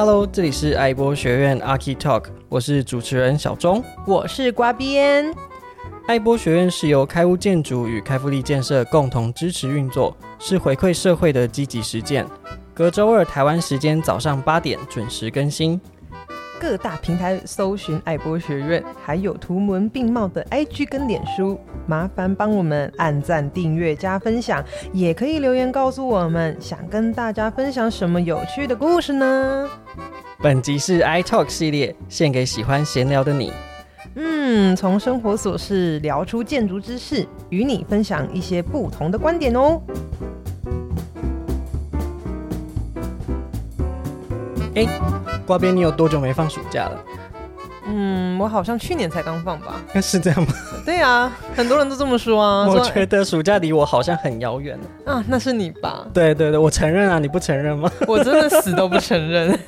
[0.00, 5.34] Hello，这里是爱播学院 Archi Talk，我是主持人小钟，我是瓜边。
[6.06, 12.24] 爱播学院是由开屋建筑与开复力建设共同支持运作，是回馈社会的积极实践。
[12.72, 15.80] 隔周二台湾时间早上八点准时更新。
[16.60, 24.62] 各大平台搜寻爱播学院，还有图文并茂的 IG 跟脸书，麻烦帮我们按赞、订阅、加分享，
[24.92, 29.68] 也可以留言告诉我们，想跟大家分享什么有趣的故事呢？
[30.42, 33.52] 本集是 I Talk 系列，献给喜欢闲聊的你。
[34.14, 39.80] 嗯，从生活琐事聊出建筑知识，与你分享一些不同的观点哦。
[44.74, 44.86] 欸
[45.48, 47.00] 呱编，你有多久没放暑假了？
[47.90, 49.80] 嗯，我好像去年才刚放吧。
[50.02, 50.48] 是这样吗？
[50.84, 52.68] 对啊，很多人都这么说啊。
[52.68, 54.78] 我觉得暑假离我好像很遥远。
[55.06, 56.06] 啊，那是你吧？
[56.12, 57.90] 对对对，我承认啊，你不承认吗？
[58.06, 59.58] 我真的死都不承认。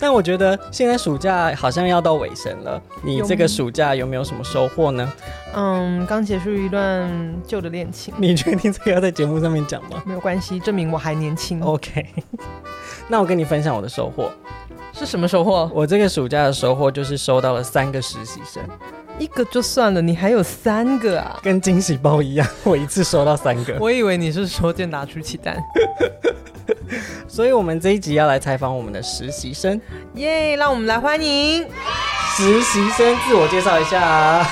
[0.00, 5.12] 但我觉得现在暑假好像要到尾声了，你这个暑假有没有什么收获呢？
[5.54, 7.08] 嗯，刚结束一段
[7.46, 8.14] 旧的恋情。
[8.16, 10.02] 你确定这个要在节目上面讲吗？
[10.06, 11.62] 没有关系，证明我还年轻。
[11.62, 12.06] OK。
[13.08, 14.30] 那我跟你分享我的收获
[14.92, 15.70] 是什么收获？
[15.74, 18.62] 我这个暑假的收获就是收到了三个实习生，
[19.18, 21.38] 一个就算了，你还有三个啊？
[21.42, 23.76] 跟惊喜包一样，我一次收到三个。
[23.80, 25.56] 我以为你是说健达出奇蛋，
[27.28, 29.80] 所以我们这一集要来采访我们的实习生，
[30.14, 30.56] 耶！
[30.56, 31.66] 让我们来欢迎
[32.36, 34.46] 实习生自我介绍一下啊。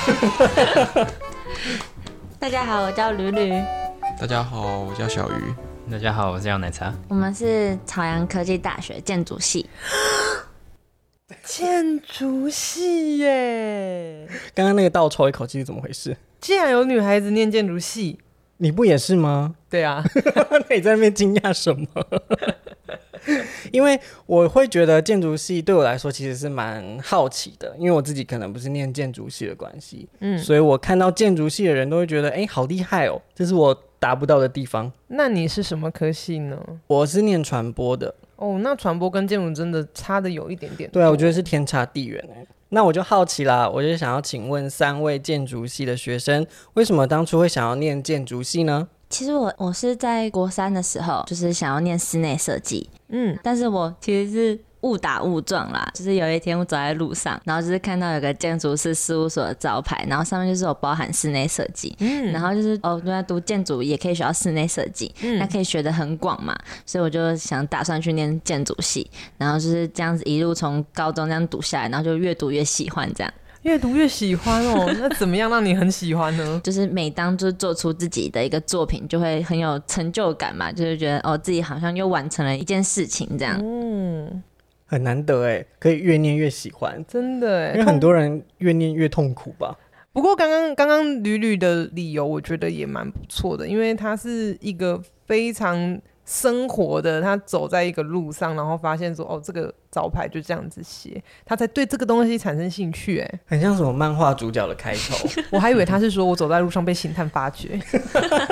[2.39, 3.51] 大家好，我叫吕吕。
[4.19, 5.53] 大家好，我叫小鱼。
[5.91, 6.93] 大家好，我是杨奶茶。
[7.07, 9.69] 我们是朝阳科技大学建筑系。
[11.43, 14.27] 建筑系耶！
[14.53, 16.15] 刚刚那个倒抽一口气是怎么回事？
[16.39, 18.19] 竟然有女孩子念建筑系，
[18.59, 19.55] 你不也是吗？
[19.69, 20.03] 对啊，
[20.51, 21.87] 那你在那边惊讶什么？
[23.71, 34.91] 因为我会觉得建筑系对我来说其实是蛮好奇的，因为我自己可能不是念建筑系的关系，嗯，所以我看到建筑系的人都会觉得，哎、欸，好厉害哦，这是我达不到的地方。
[35.07, 36.57] 那你是什么科系呢？
[36.87, 38.15] 我是念传播的。
[38.39, 40.89] 哦，那传播跟建筑真的差的有一点点。
[40.91, 42.45] 对啊，我觉得是天差地远哎。
[42.69, 46.45] 那我就好奇啦，我就想要请问三位建筑系的学生，
[46.75, 48.87] 为什么当初会想要念建筑系呢？
[49.09, 73.33] 其实我我是在国三的时候，就是想要念室内设计，嗯，但是我其实是误打误撞啦，就是有一天我走在路上，然后就是看到有个建筑师事务所的招牌，然后上面就是有包含室内设计，嗯，然后就是哦，原来读建筑也可以学到室内设计，嗯，那可以学的很广嘛，所以我就想打算去念建筑系，然后就是这样子一路从高中这样读下来，然后就越读越喜欢这样。
[73.63, 76.59] 越读越喜欢哦，那怎么样让你很喜欢呢？
[76.63, 83.59] 就是每当就是做出自己的一个作品，就会很有成就感嘛，就是觉得哦，自己好像又完成了一件事情这样。
[83.61, 84.41] 嗯，
[84.89, 89.77] 很难得哎，可以越念越喜欢，真的哎，因为很多人越念越痛苦吧。
[90.11, 96.01] 不过刚刚刚刚屡屡的理由，我觉得也蛮不错的，因为他是一个非常。
[96.25, 103.17] 生活的他走在一个路上，然后发现说：“哦，这个招牌就这样子写。”他才对这个东西产生兴趣。
[103.17, 105.27] 哎，很像什么漫画主角的开头。
[105.49, 107.81] 我还以为他是说我走在路上被星探发掘。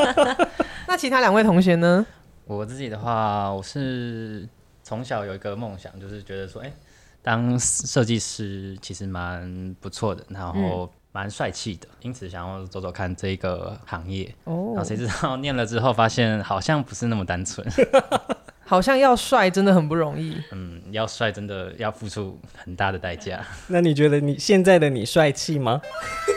[0.90, 2.04] 那其他两位同学呢？
[2.48, 4.50] 我自己的话，我是
[4.88, 6.74] 从小有一个梦想，就是觉得说，哎、欸，
[7.22, 10.24] 当设计师其实蛮不错的。
[10.30, 10.90] 然后。
[11.14, 14.32] 蛮帅气的，因此想要走走看这个行业。
[14.44, 17.66] 哦，然后谁知道念了之后，发现好像不是那么单纯。
[18.64, 20.40] 好像要帅真的很不容易。
[20.52, 23.44] 嗯，要帅真的要付出很大的代价。
[23.66, 25.82] 那你觉得你现在的你帅气吗？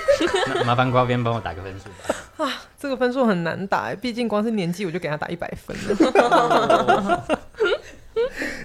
[0.65, 2.15] 麻烦瓜边帮我打个分数吧。
[2.47, 7.39] 啊，这个分数很难打，毕竟光是年纪我就给他打一百分了。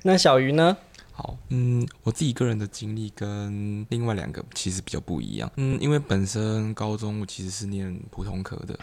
[0.07, 0.77] 那小鱼呢？
[1.11, 8.77] 好，嗯，我自己个人的经历跟另外两个其实比较不一样，嗯，因为本身高中我其实是念普通科的，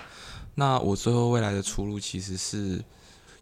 [0.57, 2.83] 那我最后未来的出路其实是。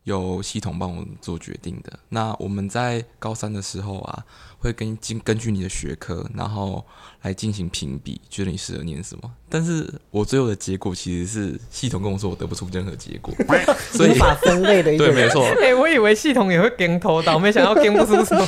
[0.04, 1.98] 由系统帮我们做决定的。
[2.08, 4.24] 那我们在高三的时候啊，
[4.58, 6.84] 会根根根据你的学科，然后
[7.22, 9.30] 来进行评比，觉得你适合念什么。
[9.48, 13.34] 但是我最后的结果其实是系统跟我说我得不出任何结果，
[13.92, 15.06] 所以无法分类的一个。
[15.06, 15.44] 对，没错。
[15.44, 18.46] 哎、欸，我以为系统也会跟头到，没想到跟不出什么。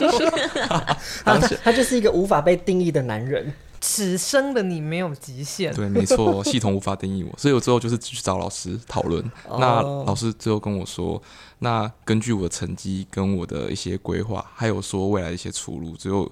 [1.25, 3.53] 他他就是一个无法被定义的男人。
[3.83, 5.75] 此生的你没有极限。
[5.75, 9.23] 对，没错，系统无法定义我，所以我最后就是去找老师讨论。
[9.49, 9.61] Oh.
[9.61, 11.21] 那老师最后跟我说，
[11.59, 16.31] 那根据我的成绩跟我的一些规划，还有说未来的一些出路，最后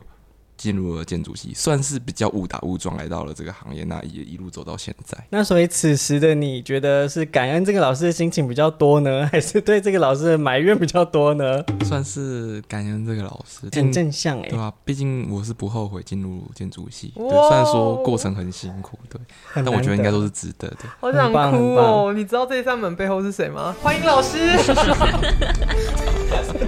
[0.60, 5.16] 进入了建筑系，算是比较误打误撞来到了这个行业，那也一路走到现在。
[5.30, 11.64] 那所以此时的你觉得是感恩这个老师的心情比较多呢，还是对这个老师的埋怨比较多呢？
[11.86, 14.72] 算是感恩这个老师，很正向哎、欸，对吧、啊？
[14.84, 19.18] 毕竟我是不后悔进入建筑系，对，虽然说过程很辛苦，对，
[19.54, 20.76] 但我觉得应该都是值得的。
[21.00, 21.38] 好想哭
[21.76, 22.12] 哦！
[22.14, 23.74] 你知道这扇门背后是谁吗？
[23.80, 24.36] 欢迎老师，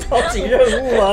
[0.01, 1.13] 超级任务啊！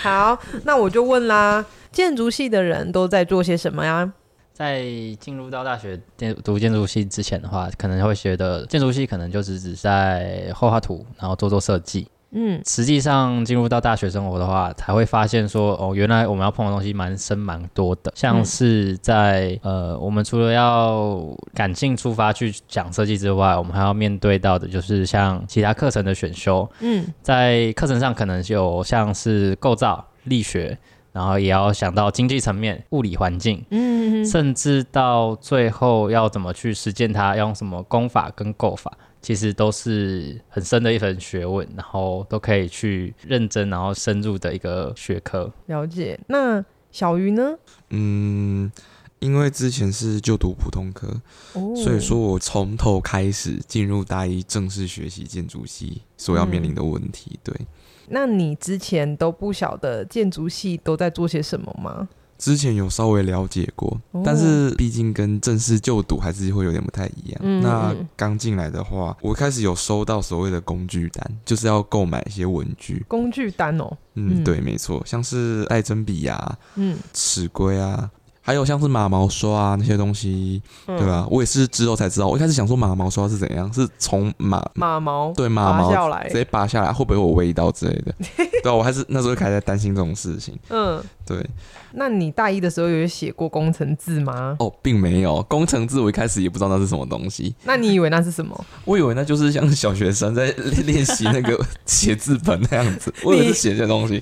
[0.00, 4.10] 好，那我就问啦，建筑系的人都在做些什么呀？
[4.54, 4.82] 在
[5.18, 12.08] 进入到大学建读建筑系之前的话，可能会学的建筑系可能就是只是在画画图，然后做做设计。
[12.32, 18.12] 嗯，实际上进入到大学生活的话，才会发现说，哦，原来我们要碰的东西蛮深蛮多的。
[18.14, 21.22] 像是在、嗯、呃，我们除了要
[21.54, 26.68] 感性出发去讲设计之外，我们还要面对到的就是像其他课程的选修。
[26.80, 30.78] 嗯，在课程上可能有像是构造、力学，
[31.12, 33.64] 然后也要想到经济层面、物理环境。
[33.70, 38.92] 嗯，甚至到最后要怎么去实践它，要用什么功法跟构法。
[39.22, 45.52] 其实都是很深的一门学问，然后都可以去认真，然后深入的一个学科。
[45.66, 46.18] 了解。
[46.28, 47.56] 那小鱼呢？
[47.90, 48.70] 嗯，
[49.18, 51.20] 因为之前是就读普通科，
[51.52, 57.32] 哦、所以说我从头开始进入大一正式学习建筑系所要面临的问题。
[57.34, 57.66] 嗯、对。
[58.08, 62.08] 那你之前都不晓得建筑系都在做些什么吗？
[62.40, 67.40] 之前有稍微了解过，哦、但是毕竟跟正式就读还是会有点不太一样。
[67.42, 73.04] 嗯、那刚进来的话，我开始有收到所谓的工具单，就是要购买一些文具。
[73.06, 78.10] 工具单哦，嗯，对，没错，像是带针笔呀，嗯，尺规啊。
[78.50, 81.24] 还有像是马毛刷啊那些东西，嗯、对吧？
[81.30, 82.26] 我也是之后才知道。
[82.26, 85.88] 我一开始想说马毛刷是怎样，是从马马毛对马毛
[86.24, 88.12] 直接拔下来，会不会有味道之类的？
[88.64, 90.58] 对，我还是那时候开始在担心这种事情。
[90.68, 91.48] 嗯，对。
[91.92, 94.56] 那你大一的时候有写过工程字吗？
[94.58, 95.40] 哦，并没有。
[95.44, 97.54] 工程字我一开始也不知道那是什么东西。
[97.62, 98.64] 那你以为那是什么？
[98.84, 100.50] 我以为那就是像小学生在
[100.84, 101.56] 练习那个
[101.86, 104.20] 写字本那样子，我以为是写这些东西。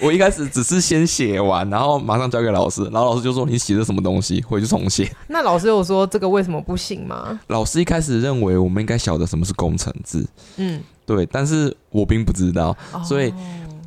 [0.00, 5.10] 我一开始只是先写完，然后马上交给老师，然后老师就说，你写的什么东西，回去重写。
[5.26, 7.38] 那老师有说这个为什么不行吗？
[7.48, 13.32] 老师一开始认为我们应该晓得什么是工程字，嗯，对，但是我并不知道，所以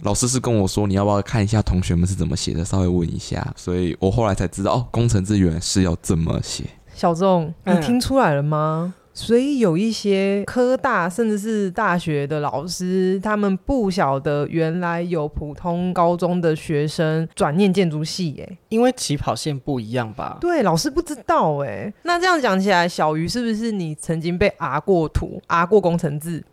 [0.04, 3.54] 老师是跟我说，你要不要看一下同学们是怎么写的，稍微问一下。
[3.56, 6.66] 所以我后来才知道，哦，工程字原来是要这么写。
[6.94, 8.94] 小仲，你听出来了吗？
[8.96, 20.38] 嗯所以有一些科大甚至是大学的老师，他们不晓得原来有普通高中的学生转念建筑系，哎，因为起跑线不一样吧？
[20.40, 26.44] 对，老师不知道，哎，那这样讲起来，小鱼是不是你曾经被 R 过图、R 过工程字？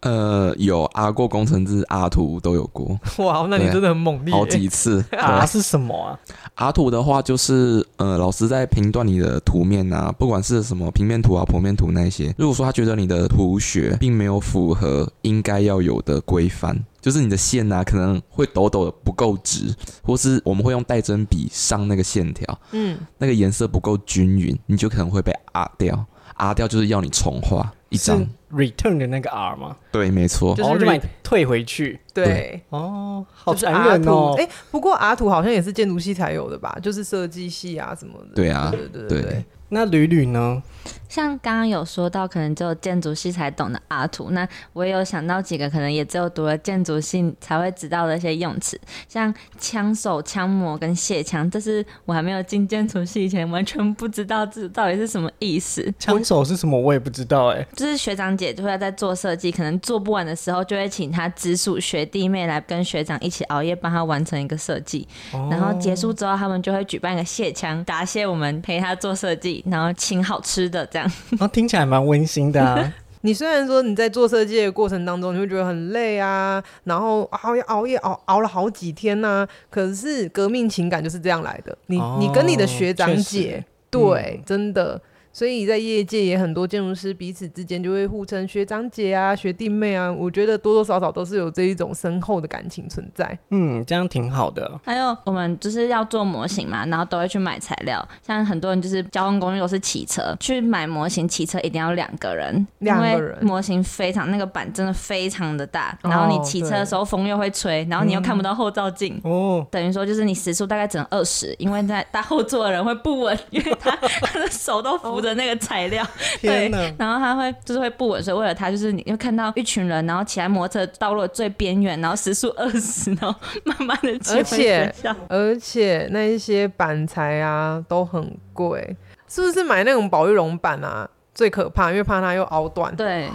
[0.00, 2.98] 呃，有 R 过工程字，R 图都有过。
[3.18, 5.04] 哇，那你真的很猛烈，好几次。
[5.10, 6.18] R 是什么啊
[6.54, 26.06] ？R 图的话，就是呃，老师在评断你的图面啊，不管是什么平面图啊、剖面图那些，如果说他觉得你的图学并没有符合应该要有的规范，就是你的线啊可能会抖抖的不够直，或是我们会用带针笔上那个线条，嗯，那个颜色不够均匀，你就可能会被啊掉。
[26.34, 28.24] 啊掉就是要你重画一张。
[28.52, 29.76] Return 的那个 R 吗？
[29.92, 31.98] 对，没错，然后就把你退回去。
[32.24, 34.34] 对，哦，好残忍哦。
[34.38, 36.76] 哎、欸，不过阿土好像也是建筑系才有的吧？
[36.82, 38.34] 就是设计系啊什么的。
[38.34, 39.44] 对啊，对对对，对。
[39.70, 40.62] 那吕吕呢？
[41.10, 44.30] 像刚刚有说到，可能只有建筑系才懂的阿土。
[44.30, 55.92] 那我也有想到几个，可能也只有读了建筑系才会知道的一些用词，像枪手、枪模跟卸枪，这是我还没有进建筑系以前完全不知道这到底是什么意思。
[55.98, 56.80] 枪手是什么？
[56.80, 57.68] 我也不知道哎、欸。
[57.74, 65.06] 就是学长姐就会在做设计，可能做不完的时候，就会请他直属学弟妹来跟学长一起熬夜帮他完成一个设计。
[65.32, 71.08] 哦、然后结束之后，他们就会举办一个谢枪，答谢我们陪他做设计，然后请好吃的这样。
[71.38, 72.92] 哦，听起来蛮温馨的啊。
[73.22, 81.76] 你虽然说你在做设计的过程当中，你会觉得很累啊，然后熬夜熬夜熬熬了好几天呐、啊，可是革命情感就是这样来的。
[81.86, 85.00] 你、哦、你跟你的学长姐，对，嗯、真的。
[85.38, 93.38] 所以在业界也很多建筑师彼此之间就会互称学长姐啊、学弟妹啊，我觉得多多少少都是有这一种深厚的感情存在。
[93.50, 94.68] 嗯，这样挺好的。
[94.82, 98.04] 还有我们就是要做模型嘛，然后都会去买材料。
[98.26, 103.38] 像很多人就是交通工具都是骑车去买模型，骑车一定要两个人，两个人。
[103.40, 113.92] 模型非常那个板真的非常的大，然后你骑车的时候风又会吹，然后你又看不到后照镜，哦、嗯，等于说就是你时速大概只能二十，因为在大后座的人会不稳，因为他
[114.26, 115.27] 他的手都扶着。
[115.28, 116.04] 的那个材料，
[116.42, 116.68] 对，
[116.98, 128.96] 然后他会就是会不稳，所以为了他，就是你会看到一群人，然后骑在摩托车道路的最边缘，然后时速二十，然后慢慢的骑回学校，而且而且那一些板材啊都很贵，
[129.28, 132.94] 是不是买那种保育龙板啊最可怕，因为怕它又凹断。
[132.96, 133.28] 对，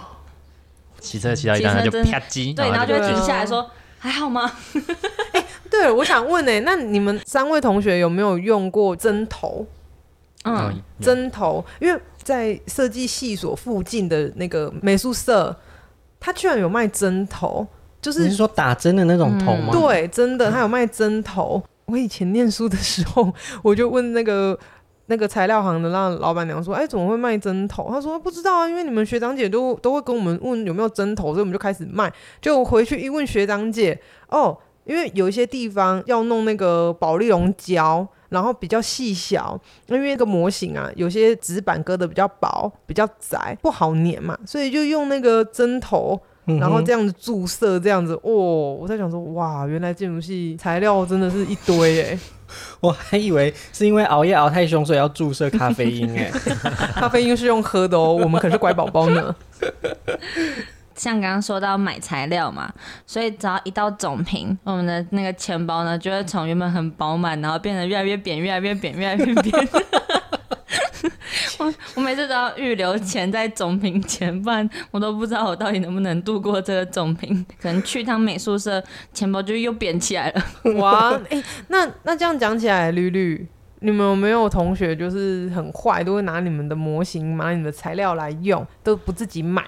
[1.00, 4.50] 骑车骑到一半就啪叽，对，然后就会停下来说、啊、还好吗？
[5.32, 9.66] 欸、对，我想问呢、欸，那你们三位同学有没有用过针头？
[10.44, 15.56] 嗯，针头，因为在设计系所附近的那个美术社，
[16.20, 17.66] 他居然有卖针头，
[18.00, 19.70] 就是你是说打针的那种头吗？
[19.72, 21.62] 嗯、对，真的，他有卖针头。
[21.86, 23.32] 我以前念书的时候，
[23.62, 24.58] 我就问那个
[25.06, 32.12] 那个材料行的那老板娘说：“哎、欸，怎么会卖针头？”他说：“不知道啊，因为你们学长姐都都会跟我们问有没有针头，所以我们就开始卖。
[32.42, 33.98] 就回去一问学长姐，
[34.28, 48.74] 哦，因为有一些地方要弄那个保利龙胶。”然后比较细小，因为那个模型啊，有些纸板割的比较薄、比较窄，不好粘嘛，所以就用那个针头，然后这样子注射，这样子哦。
[48.74, 52.18] 我在想说，哇，原来建筑系材料真的是一堆哎，
[52.82, 56.28] 我还以为是因为熬夜熬太凶，所以要注射咖啡因哎，
[56.98, 59.34] 咖啡因是用喝的哦，我们可是乖宝宝呢。
[60.94, 62.72] 像刚刚说到买材料嘛，
[63.06, 69.68] 所以只要一到总评，我们的那个钱包呢，就会从原本很饱满，然后变得越来越扁，越来越扁，越来越扁。
[71.58, 77.44] 我我每次都要预留钱在总评前，不然我都不知道我到底能不能度过这个总评。
[77.60, 78.82] 可能去趟美术社，
[79.12, 80.42] 钱包就又扁起来了。
[80.76, 83.46] 哇，哎、那那这样讲起来，绿绿，
[83.80, 89.64] 你们有没有同学就是很坏，都会拿你们的模型、拿你们的材料来用，都不自己买？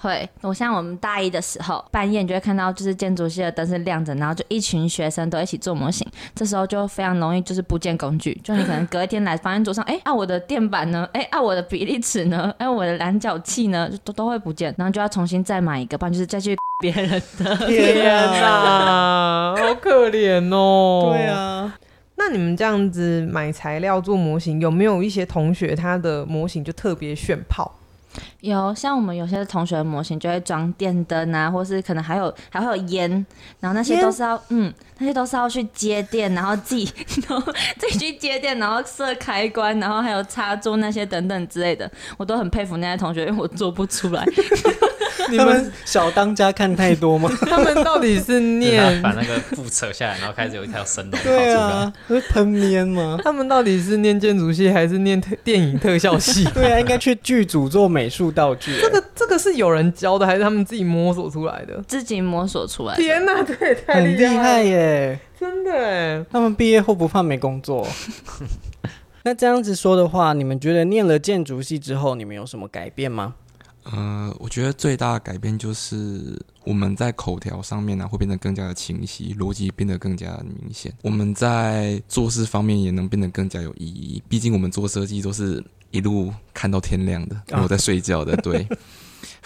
[0.00, 11.06] 会，我像我们大一的时候，半夜你就会看到，就是建筑系的灯是亮着，然后就一群学生都一起做模型，这时候就非常容易就是不见工具，就你可能隔一天来发现桌上，哎，啊我的垫板呢？
[11.12, 12.54] 哎，啊我的比例尺呢？
[12.56, 13.90] 哎，我的量角器呢？
[13.90, 17.56] 就都都会不见，然后就要重新再买一个，不然就是再去别人的。
[17.68, 21.12] 天哪，好可怜哦。
[21.12, 21.76] 对啊，
[22.16, 27.70] 那你们这样子买材料做模型，有没有一些同学他的模型就特别炫炮？
[28.40, 33.08] 有，像我们有些同学模型就会装电灯啊，或是可能还有还会有烟，
[33.60, 36.90] 然后那些都是要嗯，那些都是要去接电，然后自己
[37.28, 44.24] 然后自己去接电，然后设开关，然后还有插座那些等等之类的，我都很佩服那些同学，因为我做不出来。
[45.30, 47.30] 你们小当家看太多吗？
[47.48, 51.44] 他们到底是念把那个布扯下来，然后开始有一条神龙跑出来？
[51.44, 53.18] 对啊，会喷烟吗？
[53.24, 56.44] 他们到底是念建筑系还是念特电影特效系？
[56.54, 58.76] 对啊，应该去剧组做美术道具。
[58.80, 61.82] 这个这个是有人教的，还是他们自己摸索出来的？
[61.86, 63.02] 自己摸索出来的。
[63.02, 65.18] 天哪，这也太厉害，害耶！
[65.38, 67.86] 真的哎，他们毕业后不怕没工作。
[69.22, 73.34] 那这样子说的话，你们觉得念了建筑系之后，你们有什么改变吗？
[73.92, 80.92] 呃，我觉得最大的改变就是我们在口条上面呢、啊，会变得更加的清晰，逻辑变得更加的明显。
[81.02, 84.22] 我们在做事方面也能变得更加有意义。
[84.28, 88.66] 毕竟我们做设计都是一路看到天亮的，我在睡觉的，对。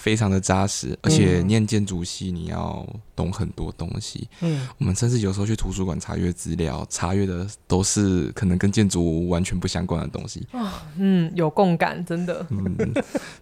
[0.05, 4.29] 非常的扎实，而且念建筑系你要懂很多东西。
[4.43, 10.47] 嗯，我们甚至有时候去图书馆查阅资料，查阅的都是可能跟建筑完全不相关的东西。
[10.99, 12.47] 嗯，有共感，真的。
[12.51, 12.77] 嗯，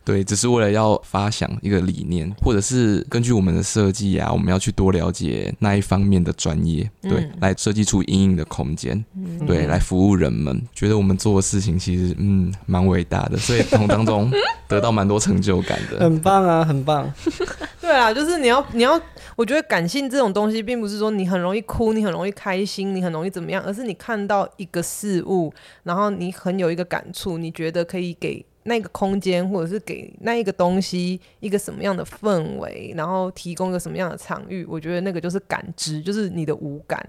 [0.04, 10.62] 对，只是为了要发想一个理念，或者是根据我们的设计啊，我们要去多了解那一方面的专业，对，嗯、来设计出阴影的空间，嗯、对，来服务人们。
[10.72, 14.30] 觉得我们做的事情其实嗯蛮伟大的，所以从当中
[14.68, 15.98] 得到蛮多成就感的。
[15.98, 16.51] 很棒啊！
[16.52, 17.12] 啊很棒，
[17.80, 19.00] 对啊，就是你要你要，
[19.36, 25.52] 我觉得感性这种东西，并不是说你很容易哭，你很容易开心，你很容易怎么样，而是你看到一个事物，
[25.84, 37.04] 然后你很有一个感触，你觉得可以给那个空间，或者是给那一个东西一个什么样的氛围，然后提供一个什么样的场域，我觉得那个就是感知，就是你的五感。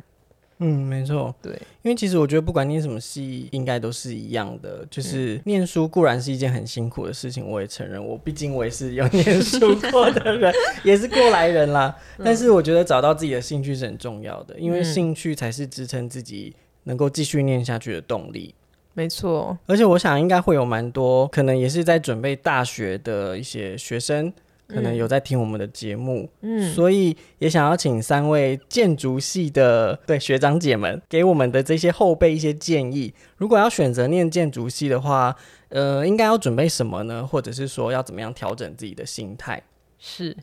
[0.59, 11.93] 嗯，没错，对，因为其实我觉得不管念什么系，应该都是一样的，就是念书固然是一件很辛苦的事情，我也承认，我毕竟我也是有念书过的人， 也是过来人啦。
[12.23, 18.53] 但是我觉得找到自己的兴趣是很重要的，因为兴趣才是支撑自己能够继续念下去的动力。
[18.93, 24.31] 没错，而且我想应该会有蛮多可能也是在准备大学的一些学生。
[24.67, 33.13] 可能有在听我们的节目，嗯，所以也想要请三位建筑系的对学长姐们给我们的这些后辈一些建议。
[33.37, 35.35] 如果要选择念建筑系的话，
[35.69, 37.25] 呃，应该要准备什么呢？
[37.25, 39.61] 或者是说要怎么样调整自己的心态？
[39.99, 40.35] 是，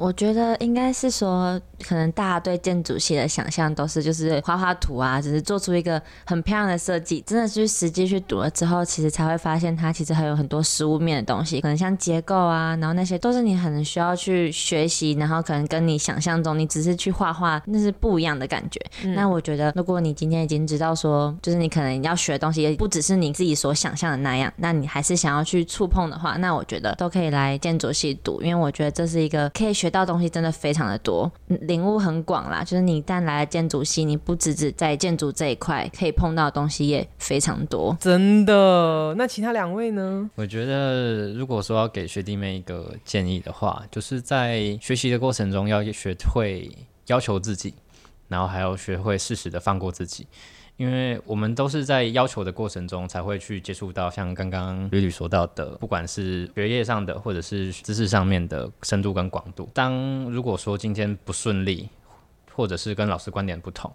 [0.00, 7.22] 我觉得应该是说，可能大家对建筑系的想象都是就是画画图啊，只是做出一个很漂亮的设计。
[7.26, 18.80] 真的是实际去读了之后，其实才会发现它其实还有很多实物面的东西，可能像结构啊，然后那些都是你很需要去学习，然后可能跟你想象中你只是去画画那是不一样的感觉。
[19.04, 29.89] 嗯、那我觉得，如果你今天已经知道说，就是你可能要学的东西也不只是你自己所想象的那样，那你还是想要去触碰的话，那我觉得都可以来建筑系读，因为我觉得这是一个可以学。
[29.90, 32.62] 到东西真的非常的多，领悟很广啦。
[32.62, 37.96] 就是你一旦来了建筑系，你不只只在建筑这一块可以碰到的东西也非常多。
[38.00, 39.14] 真的？
[39.18, 40.30] 那其他两位呢？
[40.36, 46.70] 我觉得，如果说要给学弟妹一个建议的话，就是在学习的过程中要学会
[47.06, 47.74] 要求自己，
[48.28, 50.26] 然后还要学会适时的放过自己。
[50.80, 59.68] 因为我们都是在要求的过程中，才会去接触到像刚刚吕吕说到的，不管是学业上的，或者是知识上面的深度跟广度。
[59.74, 61.86] 当如果说今天不顺利，
[62.54, 63.92] 或者是跟老师观点不同，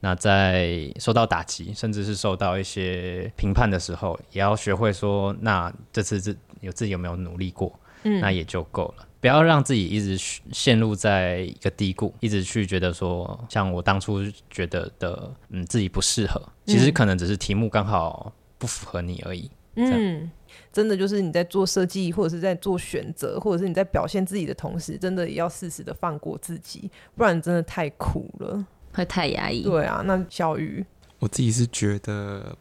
[0.00, 9.06] 那在受到打击，甚至是受到一些评判的时候，也要学会说，那这次自有自己有没有努力过，嗯，那也就够了。
[9.26, 10.16] 不要让自己一直
[10.52, 19.50] 陷入在一个低谷，一直去觉得说，像我当初觉得的，嗯，自己不适合，其实可能只是题目刚好不符合你而已。
[19.74, 20.30] 嗯，
[20.72, 29.64] 真的就是你在做设计，或者是在做选择，或者是你在表现自己的同时，真的也要适时的放过自己，不然真的太苦了，会太压抑。
[29.64, 30.86] 对啊，那小鱼，
[31.18, 32.56] 我自己是觉得，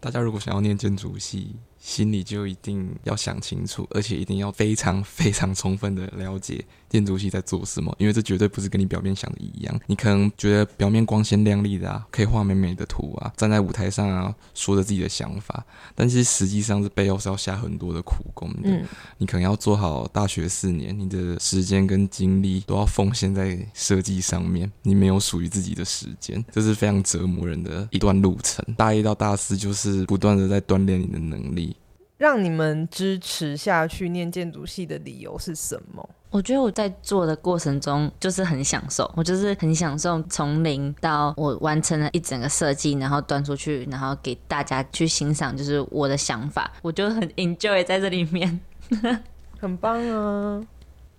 [0.00, 1.54] 大家如果想要念建筑系。
[1.88, 9.80] 心里就一定要想清楚，而且一定要非常非常充分的了解建筑系在做什么，因为这绝对不是跟你表面想的一样。
[9.86, 15.64] 你可能觉得表面光鲜亮丽的啊，可以画美美的图啊，站在舞台上啊，说着自己的想法，
[15.94, 18.70] 但是实际上是背后是要下很多的苦功的。
[18.70, 18.84] 嗯，
[19.18, 28.64] 你可能要做好大学四年，你的时间跟精力都要奉献在设计上面，你没有属于自己的时间，这是非常折磨人的一段路程。
[28.76, 31.76] 大一到大四就是不断的在锻炼你的能力。
[32.18, 36.06] 让你们支持下去念建筑系的理由是什么？
[36.30, 48.60] 我觉得我在做的过程中就是很享受，我就是很享受从零到我完成了一整个设计，然后端出去，然后给大家去欣赏，就是我的想法，我就很 enjoy 在这里面，
[49.58, 50.60] 很棒啊！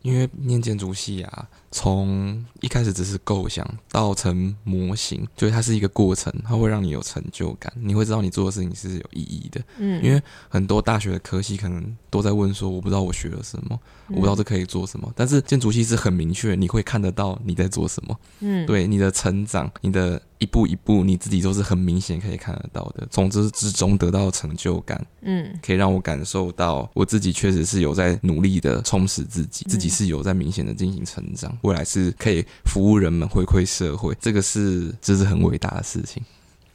[0.01, 9.61] 因为念建筑系啊，从一开始只是构想到成模型，就是它是一个过程，它会让你有成就感，你会知道你做的事情是有意义的。
[9.77, 18.19] 嗯，因为很多大学的科系可能都在问说，我不知道我学了什么，我不知道这可以做什么，但是建筑系是很明确，你会看得到你在做什么。
[18.39, 20.21] 嗯，对，你的成长，你的。
[20.39, 36.23] 一步一步，你自己都是很明显可以看得到的，从这之中得到成就感，嗯，可以让我感受到我自己确实是有在努力的充实自己，自己是有在明显的进行成长，未来是可以服务人们、回馈社会，这个是这是很伟大的事情。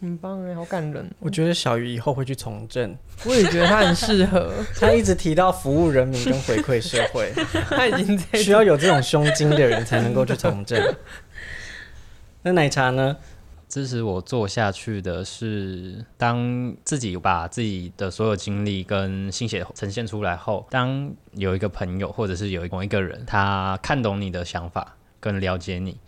[0.01, 1.11] 很棒哎，好感人。
[1.19, 4.53] 我觉得小鱼以后会去从政，我也觉得他很适合。
[4.79, 7.33] 他一直提到服务人民跟回馈社会，
[7.71, 10.79] 他已经在需要有这种胸襟的人才能够去从政。
[12.43, 13.17] 那奶茶呢？
[13.75, 25.99] 支持我做下去的是，当自己把自己的所有经历跟心血呈现出来后，当有一个朋友或者是有某一个人，他看懂你的想法，更了解你，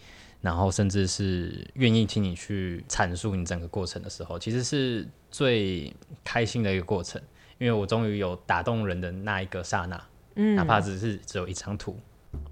[0.41, 7.21] 然后甚至是愿意听你去阐述你整个过程的时候，其实是最开心的一个过程，
[7.59, 10.01] 因为我终于有打动人的那一个刹那，
[10.37, 11.99] 嗯，哪怕只是只有一张图。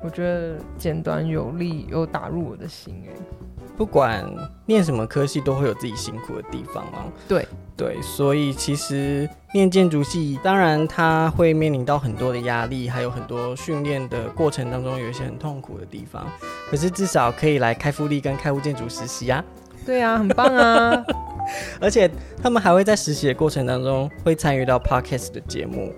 [0.01, 3.12] 我觉得简短有力，又打入我的心哎。
[3.77, 4.25] 不管
[4.66, 7.05] 念什么科系，都会有自己辛苦的地方嘛。
[7.27, 7.44] 对
[7.77, 16.25] 对，所以其实念建筑系，当然他会面临到很多的压力，还有很多训练的过程当中有一些很痛苦的地方。
[16.70, 19.44] 可是至少可以来开复利跟开物建筑实习啊。
[19.85, 21.05] 对啊，很棒啊！
[21.81, 22.09] 而且
[22.40, 25.92] 他们还会在实习的过程当中会参与到 Podcast 的节目。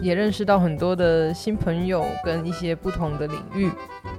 [0.00, 3.70] 也认识到很多的新朋友跟一些不同的领域。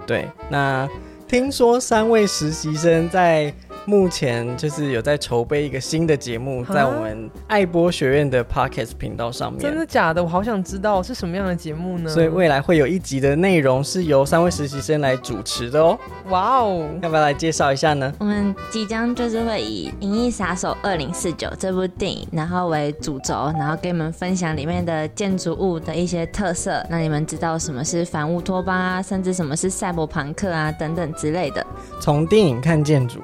[0.06, 0.88] 对，那
[1.28, 3.54] 听说三位实习生在。
[3.88, 9.62] 目前就是有在筹备一个新的节目，在我们爱播学院的 Podcast 频道上面。
[9.62, 10.21] 真的假的？
[10.21, 12.10] 我好想知道是什么样的节目呢？
[12.10, 15.97] 所以未来会有一集的内容是由三位实习生来主持的哦。
[16.28, 16.86] 哇哦！
[17.02, 18.13] 要不要来介绍一下呢？
[18.19, 31.65] 我们即将就是会以《银翼杀手二零四九》这部电影，然后为主轴，然后给你们分享里面的建筑物的一些特色，让你们知道什么是反乌托邦啊，甚至什么是赛博朋克啊等等之类的。
[32.02, 33.21] 从电影看建筑。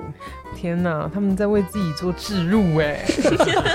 [0.56, 3.00] 天呐，他们在为自己做置入哎！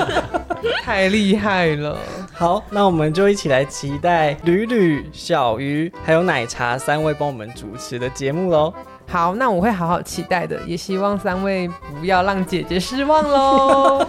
[0.83, 1.99] 太厉害了。
[2.33, 8.73] 好，那我们就一起来期待吕吕、小鱼还有奶茶三位帮我们主持的节目喽。
[9.07, 14.07] 好，那我会好好期待的，也希望三位不要让姐姐失望喽。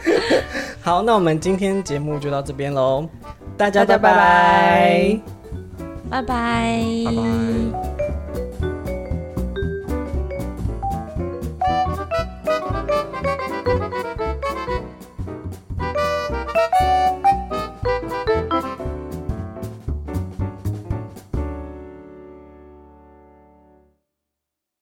[0.82, 3.08] 好，那我们今天节目就到这边喽，
[3.56, 5.20] 大家拜拜，拜拜，
[6.10, 6.32] 拜拜。
[7.06, 7.12] 拜
[7.82, 7.93] 拜。